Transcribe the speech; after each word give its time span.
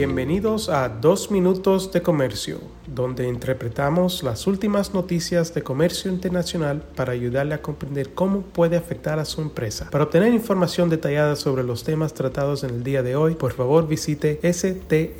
Bienvenidos 0.00 0.70
a 0.70 0.88
Dos 0.88 1.30
Minutos 1.30 1.92
de 1.92 2.00
Comercio, 2.00 2.58
donde 2.86 3.28
interpretamos 3.28 4.22
las 4.22 4.46
últimas 4.46 4.94
noticias 4.94 5.52
de 5.52 5.62
comercio 5.62 6.10
internacional 6.10 6.80
para 6.96 7.12
ayudarle 7.12 7.52
a 7.52 7.60
comprender 7.60 8.14
cómo 8.14 8.40
puede 8.40 8.78
afectar 8.78 9.18
a 9.18 9.26
su 9.26 9.42
empresa. 9.42 9.90
Para 9.90 10.04
obtener 10.04 10.32
información 10.32 10.88
detallada 10.88 11.36
sobre 11.36 11.64
los 11.64 11.84
temas 11.84 12.14
tratados 12.14 12.64
en 12.64 12.70
el 12.70 12.82
día 12.82 13.02
de 13.02 13.14
hoy, 13.14 13.34
por 13.34 13.52
favor 13.52 13.86
visite 13.86 14.40
strtrade.com. 14.42 15.10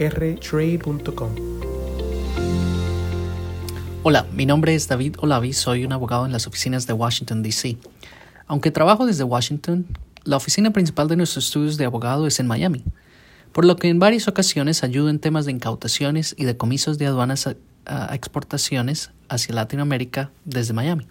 Hola, 4.03 4.27
mi 4.33 4.47
nombre 4.47 4.75
es 4.75 4.89
David 4.89 5.17
Olavi, 5.21 5.53
soy 5.53 5.85
un 5.85 5.93
abogado 5.93 6.25
en 6.25 6.33
las 6.33 6.47
oficinas 6.47 6.87
de 6.87 6.95
Washington, 6.95 7.43
D.C. 7.43 7.77
Aunque 8.47 8.71
trabajo 8.71 9.05
desde 9.05 9.25
Washington, 9.25 9.85
la 10.25 10.39
oficina 10.39 10.71
principal 10.71 11.07
de 11.07 11.17
nuestros 11.17 11.45
estudios 11.45 11.77
de 11.77 11.85
abogado 11.85 12.27
es 12.27 12.41
en 12.41 12.47
Miami 12.47 12.83
por 13.61 13.67
lo 13.67 13.77
que 13.77 13.91
en 13.91 13.99
varias 13.99 14.27
ocasiones 14.27 14.83
ayudo 14.83 15.11
en 15.11 15.19
temas 15.19 15.45
de 15.45 15.53
incautaciones 15.53 16.35
y 16.39 16.47
decomisos 16.47 16.97
de 16.97 17.05
aduanas 17.05 17.47
a, 17.47 18.15
exportaciones 18.15 19.11
hacia 19.29 19.55
Latinoamérica 19.55 20.31
desde 20.47 20.73
Miami. 20.73 21.07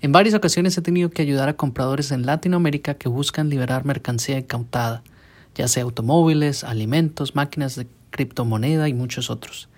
En 0.00 0.12
varias 0.12 0.36
ocasiones 0.36 0.78
he 0.78 0.82
tenido 0.82 1.10
que 1.10 1.22
ayudar 1.22 1.48
a 1.48 1.56
compradores 1.56 2.12
en 2.12 2.24
Latinoamérica 2.24 2.94
que 2.94 3.08
buscan 3.08 3.48
liberar 3.48 3.84
mercancía 3.84 4.38
incautada, 4.38 5.02
ya 5.56 5.66
sea 5.66 5.82
automóviles, 5.82 6.62
alimentos, 6.62 7.34
máquinas 7.34 7.74
de 7.74 7.88
criptomoneda 8.10 8.88
y 8.88 8.94
muchos 8.94 9.28
otros. 9.28 9.68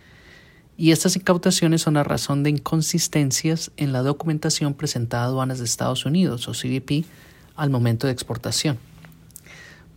Y 0.77 0.93
estas 0.93 1.17
incautaciones 1.17 1.81
son 1.81 1.97
a 1.97 2.05
razón 2.05 2.43
de 2.43 2.51
inconsistencias 2.51 3.71
en 3.79 3.95
la 3.95 4.03
documentación 4.03 4.75
presentada 4.75 5.23
a 5.23 5.27
aduanas 5.29 5.59
de 5.59 5.65
Estados 5.65 6.05
Unidos 6.05 6.49
o 6.49 6.53
CBP 6.53 7.07
al 7.57 7.71
momento 7.71 8.07
de 8.07 8.13
exportación. 8.13 8.77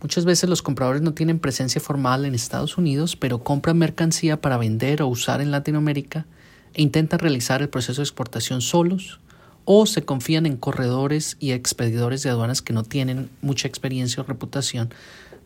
Muchas 0.02 0.24
veces 0.24 0.50
los 0.50 0.62
compradores 0.62 1.00
no 1.00 1.14
tienen 1.14 1.38
presencia 1.38 1.80
formal 1.80 2.24
en 2.24 2.34
Estados 2.34 2.76
Unidos, 2.76 3.14
pero 3.14 3.44
compran 3.44 3.78
mercancía 3.78 4.40
para 4.40 4.56
vender 4.56 5.00
o 5.00 5.06
usar 5.06 5.40
en 5.40 5.52
Latinoamérica 5.52 6.26
e 6.74 6.82
intentan 6.82 7.20
realizar 7.20 7.62
el 7.62 7.68
proceso 7.68 8.00
de 8.00 8.06
exportación 8.06 8.62
solos 8.62 9.20
o 9.64 9.86
se 9.86 10.04
confían 10.04 10.44
en 10.44 10.56
corredores 10.56 11.36
y 11.38 11.52
expedidores 11.52 12.24
de 12.24 12.30
aduanas 12.30 12.62
que 12.62 12.72
no 12.72 12.82
tienen 12.82 13.30
mucha 13.42 13.68
experiencia 13.68 14.24
o 14.24 14.26
reputación 14.26 14.92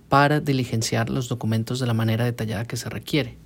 para 0.09 0.41
diligenciar 0.41 1.11
los 1.11 1.29
documentos 1.29 1.79
de 1.79 1.87
la 1.87 1.93
manera 1.93 2.25
detallada 2.25 2.65
que 2.65 2.79
se 2.79 2.89
requiere. 2.89 3.37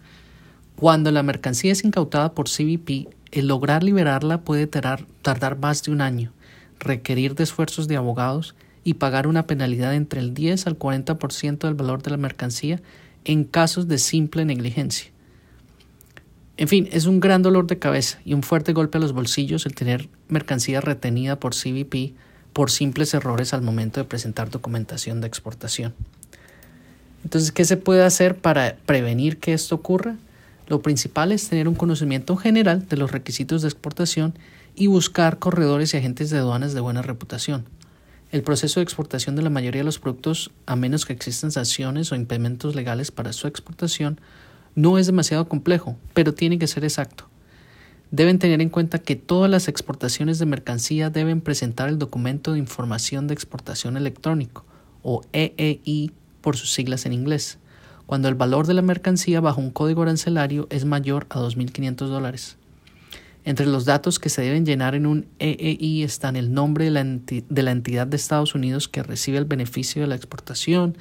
Cuando 0.76 1.10
la 1.10 1.24
mercancía 1.24 1.72
es 1.72 1.82
incautada 1.82 2.34
por 2.34 2.48
CBP, 2.48 3.08
el 3.32 3.48
lograr 3.48 3.82
liberarla 3.82 4.42
puede 4.42 4.68
tardar 4.68 5.58
más 5.58 5.82
de 5.82 5.90
un 5.90 6.02
año, 6.02 6.30
requerir 6.78 7.34
de 7.34 7.42
esfuerzos 7.42 7.88
de 7.88 7.96
abogados 7.96 8.54
y 8.84 8.94
pagar 8.94 9.26
una 9.26 9.46
penalidad 9.46 9.94
entre 9.94 10.20
el 10.20 10.34
10 10.34 10.66
al 10.66 10.78
40% 10.78 11.58
del 11.58 11.74
valor 11.74 12.02
de 12.02 12.10
la 12.10 12.16
mercancía 12.16 12.80
en 13.24 13.44
casos 13.44 13.88
de 13.88 13.98
simple 13.98 14.44
negligencia. 14.44 15.10
En 16.56 16.68
fin, 16.68 16.88
es 16.92 17.06
un 17.06 17.20
gran 17.20 17.42
dolor 17.42 17.66
de 17.66 17.78
cabeza 17.78 18.18
y 18.24 18.34
un 18.34 18.42
fuerte 18.42 18.72
golpe 18.72 18.98
a 18.98 19.00
los 19.00 19.12
bolsillos 19.12 19.64
el 19.64 19.74
tener 19.74 20.08
mercancía 20.28 20.80
retenida 20.80 21.40
por 21.40 21.54
CBP 21.54 22.14
por 22.52 22.70
simples 22.70 23.14
errores 23.14 23.54
al 23.54 23.62
momento 23.62 24.00
de 24.00 24.04
presentar 24.04 24.50
documentación 24.50 25.20
de 25.20 25.26
exportación. 25.26 25.94
Entonces, 27.24 27.52
¿qué 27.52 27.64
se 27.64 27.76
puede 27.76 28.02
hacer 28.02 28.36
para 28.36 28.76
prevenir 28.86 29.38
que 29.38 29.52
esto 29.52 29.74
ocurra? 29.74 30.16
Lo 30.68 30.82
principal 30.82 31.32
es 31.32 31.48
tener 31.48 31.68
un 31.68 31.74
conocimiento 31.74 32.36
general 32.36 32.86
de 32.88 32.96
los 32.96 33.10
requisitos 33.10 33.62
de 33.62 33.68
exportación 33.68 34.34
y 34.74 34.86
buscar 34.86 35.38
corredores 35.38 35.94
y 35.94 35.96
agentes 35.96 36.30
de 36.30 36.38
aduanas 36.38 36.74
de 36.74 36.80
buena 36.80 37.02
reputación. 37.02 37.64
El 38.30 38.42
proceso 38.44 38.78
de 38.78 38.84
exportación 38.84 39.34
de 39.34 39.42
la 39.42 39.50
mayoría 39.50 39.80
de 39.80 39.86
los 39.86 39.98
productos, 39.98 40.52
a 40.64 40.76
menos 40.76 41.04
que 41.04 41.12
existan 41.12 41.50
sanciones 41.50 42.12
o 42.12 42.14
impedimentos 42.14 42.76
legales 42.76 43.10
para 43.10 43.32
su 43.32 43.48
exportación, 43.48 44.20
no 44.76 44.98
es 44.98 45.06
demasiado 45.06 45.48
complejo, 45.48 45.96
pero 46.14 46.32
tiene 46.32 46.56
que 46.56 46.68
ser 46.68 46.84
exacto. 46.84 47.28
Deben 48.12 48.38
tener 48.38 48.60
en 48.60 48.68
cuenta 48.68 49.00
que 49.00 49.16
todas 49.16 49.50
las 49.50 49.66
exportaciones 49.66 50.38
de 50.38 50.46
mercancía 50.46 51.10
deben 51.10 51.40
presentar 51.40 51.88
el 51.88 51.98
documento 51.98 52.52
de 52.52 52.60
información 52.60 53.26
de 53.26 53.34
exportación 53.34 53.96
electrónico, 53.96 54.64
o 55.02 55.22
EEI 55.32 56.12
por 56.40 56.56
sus 56.56 56.72
siglas 56.72 57.06
en 57.06 57.12
inglés, 57.12 57.58
cuando 58.06 58.28
el 58.28 58.36
valor 58.36 58.68
de 58.68 58.74
la 58.74 58.82
mercancía 58.82 59.40
bajo 59.40 59.60
un 59.60 59.70
código 59.72 60.02
arancelario 60.02 60.68
es 60.70 60.84
mayor 60.84 61.26
a 61.30 61.40
2.500 61.40 62.06
dólares. 62.06 62.58
Entre 63.50 63.66
los 63.66 63.84
datos 63.84 64.20
que 64.20 64.28
se 64.28 64.42
deben 64.42 64.64
llenar 64.64 64.94
en 64.94 65.06
un 65.06 65.26
EEI 65.40 66.04
están 66.04 66.36
el 66.36 66.54
nombre 66.54 66.84
de 66.84 66.92
la, 66.92 67.00
entidad 67.72 68.06
de 68.06 68.16
Estados 68.16 68.54
Unidos 68.54 68.86
que 68.86 69.02
recibe 69.02 69.38
el 69.38 69.44
beneficio 69.44 70.02
de 70.02 70.06
la 70.06 70.14
exportación, 70.14 70.96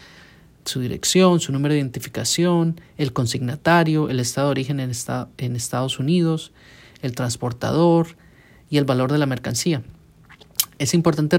su 0.65 0.79
dirección, 0.79 1.39
su 1.41 1.51
número 1.51 1.75
de 1.75 1.79
identificación, 1.79 2.81
el 2.97 3.13
consignatario, 3.13 4.09
el 4.09 4.19
estado 4.19 4.47
de 4.47 4.51
origen 4.53 4.79
en, 4.79 4.89
Estados 5.55 5.99
Unidos, 5.99 6.51
el 7.03 7.13
transportador 7.13 8.17
y 8.67 8.79
el 8.79 8.85
valor 8.85 9.11
de 9.11 9.19
la 9.19 9.27
mercancía. 9.27 9.83
Es 10.79 10.95
importante 10.95 11.38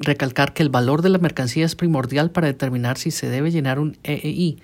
recalcar 0.00 0.52
que 0.52 0.64
el 0.64 0.68
valor 0.68 1.02
de 1.02 1.10
la 1.10 1.18
mercancía 1.18 1.64
es 1.64 1.76
primordial 1.76 2.32
para 2.32 2.48
determinar 2.48 2.98
si 2.98 3.12
se 3.12 3.28
debe 3.28 3.52
llenar 3.52 3.78
un 3.78 3.98
EEI 4.02 4.58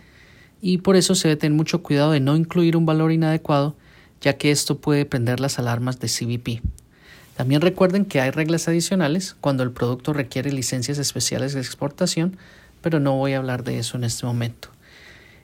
y 0.61 0.79
por 0.79 0.97
eso 0.97 1.15
se 1.15 1.29
debe 1.29 1.39
tener 1.39 1.57
mucho 1.57 1.85
cuidado 1.85 2.11
de 2.11 2.19
no 2.19 2.35
incluir 2.35 2.77
un 2.77 2.87
valor 2.87 3.13
inadecuado 3.13 3.77
ya 4.21 4.37
que 4.37 4.51
esto 4.51 4.79
puede 4.79 5.05
prender 5.05 5.41
las 5.41 5.59
alarmas 5.59 6.01
de 6.01 6.09
CBP. 6.09 6.63
También 7.37 7.61
recuerden 7.61 8.07
que 8.07 8.21
hay 8.21 8.31
reglas 8.31 8.67
adicionales 8.67 9.37
cuando 9.41 9.63
el 9.63 9.71
producto 9.71 10.13
requiere 10.13 10.51
licencias 10.53 10.99
especiales 10.99 11.53
de 11.53 11.61
exportación, 11.61 12.37
pero 12.81 12.99
no 12.99 13.17
voy 13.17 13.35
a 13.35 13.39
hablar 13.39 13.63
de 13.63 13.79
eso 13.79 13.97
en 13.97 14.05
este 14.05 14.25
momento. 14.25 14.69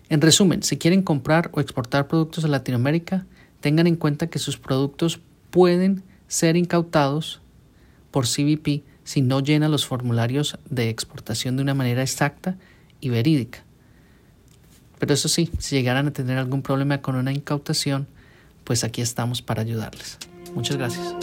En 0.08 0.20
resumen, 0.20 0.62
si 0.62 0.78
quieren 0.78 1.02
comprar 1.02 1.50
o 1.52 1.60
exportar 1.60 2.08
productos 2.08 2.44
a 2.44 2.48
Latinoamérica, 2.48 3.26
tengan 3.60 3.86
en 3.86 3.96
cuenta 3.96 4.28
que 4.28 4.38
sus 4.38 4.56
productos 4.56 5.20
pueden 5.50 6.02
ser 6.28 6.56
incautados 6.56 7.40
por 8.10 8.26
CBP 8.26 8.84
si 9.04 9.20
no 9.20 9.40
llenan 9.40 9.70
los 9.70 9.86
formularios 9.86 10.58
de 10.70 10.88
exportación 10.88 11.56
de 11.56 11.62
una 11.62 11.74
manera 11.74 12.02
exacta 12.02 12.56
y 13.00 13.08
verídica. 13.08 13.64
Pero 14.98 15.14
eso 15.14 15.28
sí, 15.28 15.50
si 15.58 15.76
llegaran 15.76 16.06
a 16.06 16.12
tener 16.12 16.38
algún 16.38 16.62
problema 16.62 17.02
con 17.02 17.16
una 17.16 17.32
incautación, 17.32 18.06
pues 18.72 18.84
aquí 18.84 19.02
estamos 19.02 19.42
para 19.42 19.60
ayudarles. 19.60 20.16
Muchas 20.54 20.78
gracias. 20.78 21.14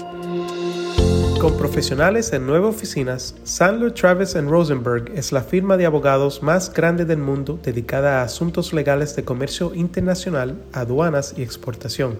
Con 1.41 1.57
profesionales 1.57 2.31
en 2.31 2.45
nueve 2.45 2.67
oficinas, 2.67 3.33
Sandler 3.43 3.91
Travis 3.91 4.35
Rosenberg 4.35 5.11
es 5.15 5.31
la 5.31 5.41
firma 5.41 5.75
de 5.75 5.87
abogados 5.87 6.43
más 6.43 6.71
grande 6.71 7.05
del 7.05 7.17
mundo 7.17 7.59
dedicada 7.63 8.21
a 8.21 8.23
asuntos 8.23 8.71
legales 8.71 9.15
de 9.15 9.23
comercio 9.23 9.73
internacional, 9.73 10.61
aduanas 10.73 11.33
y 11.37 11.41
exportación. 11.41 12.19